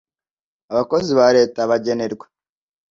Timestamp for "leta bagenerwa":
1.37-2.25